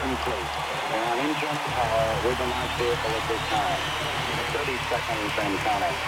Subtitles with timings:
[0.00, 0.48] complete.
[0.88, 3.80] We're on internal power with the launch vehicle at this time.
[4.56, 5.98] 30 seconds and counting.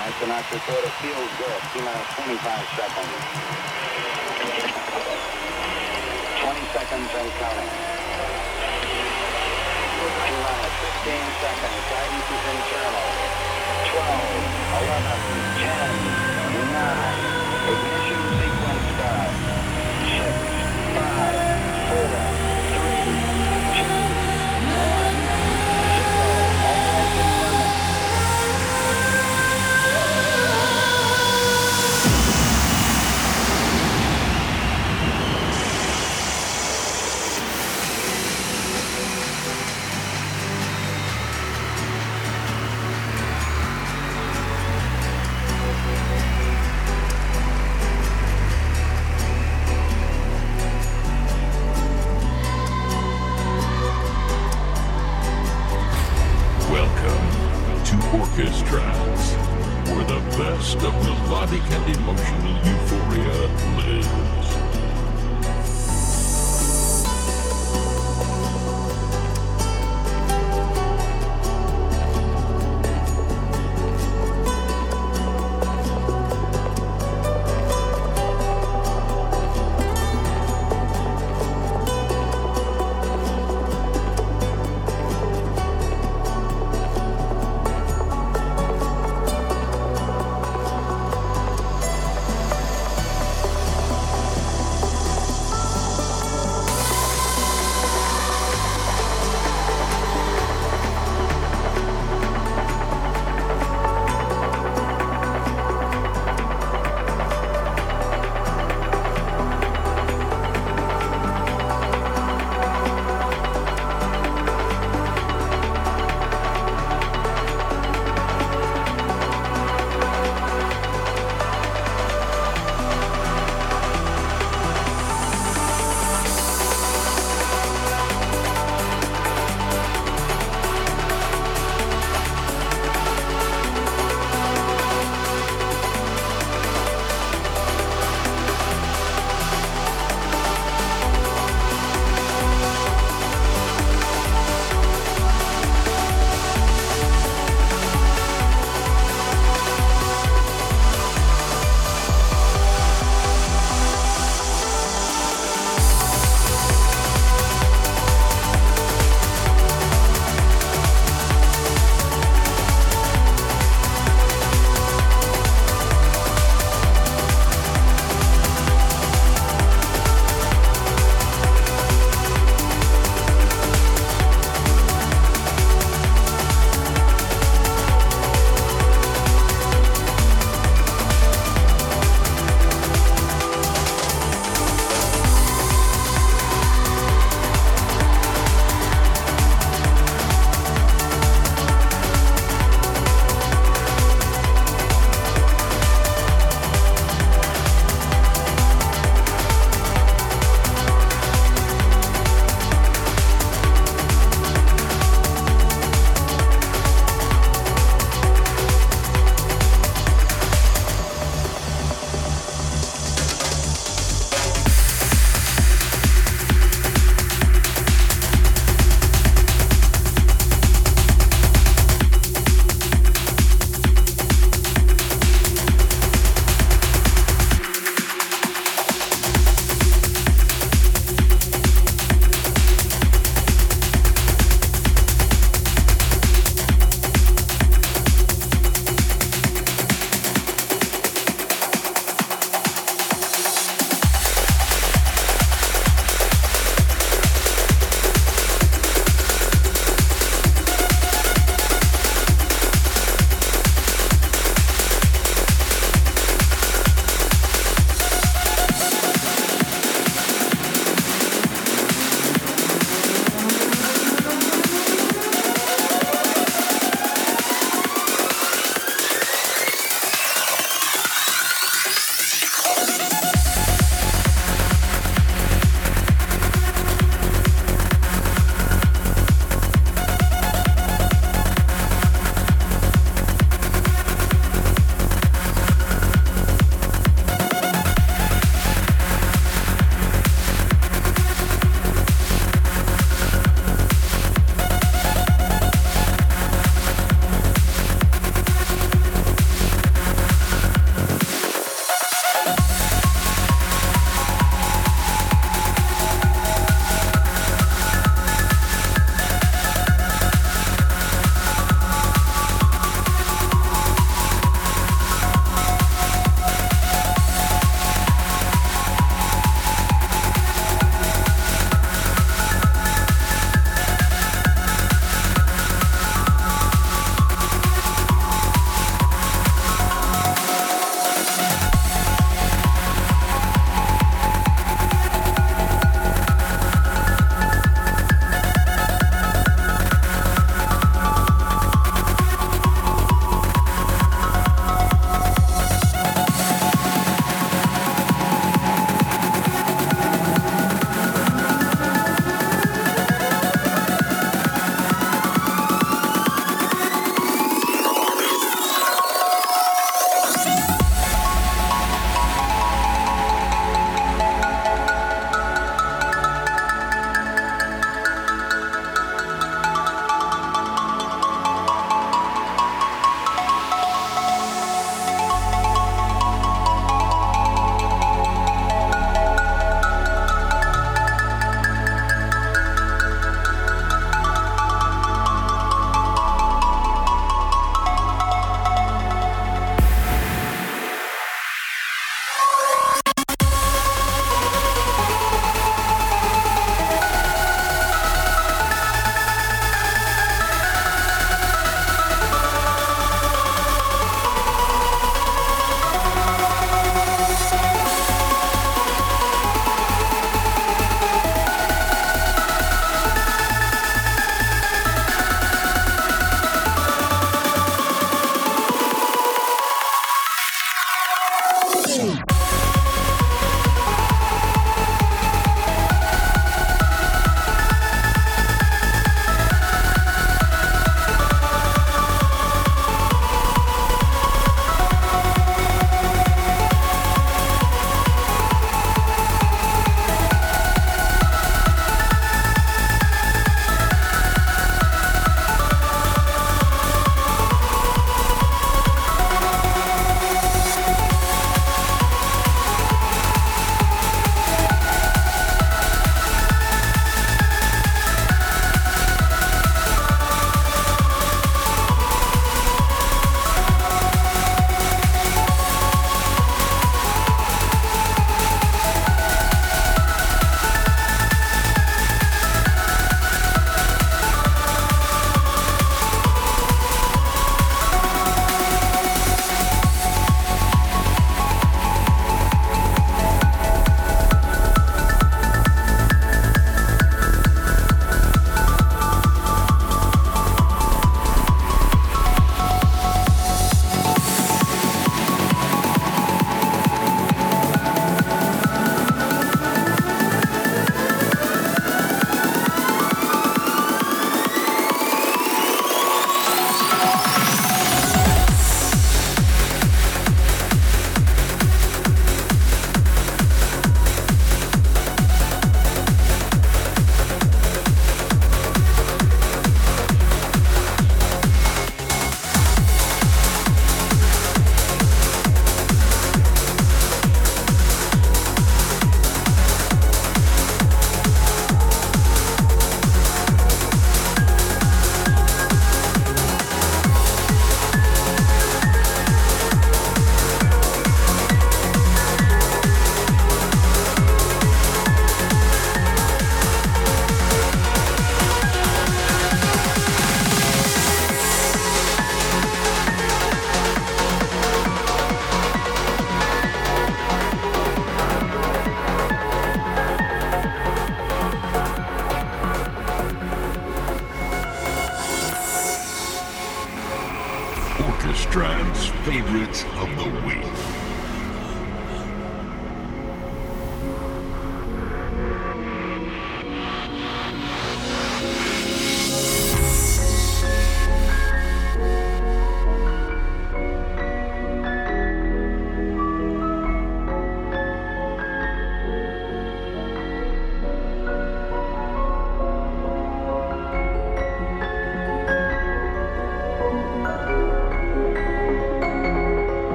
[0.00, 1.60] Astronauts report it feels good.
[1.72, 2.40] T minus 25
[2.80, 3.20] seconds.
[6.40, 7.72] 20 seconds and counting.
[9.92, 11.80] T minus 15 seconds.
[11.92, 13.08] Guidance is internal.
[13.92, 14.08] 12,
[14.72, 15.20] 11,
[15.60, 16.16] 10,
[16.72, 17.36] 9.
[17.66, 18.05] Ignition
[21.16, 22.25] Yeah.